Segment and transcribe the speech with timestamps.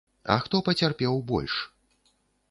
[0.35, 1.59] А хто пацярпеў больш?